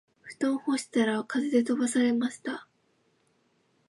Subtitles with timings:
[0.23, 2.67] 布団を干したら風で飛ばされました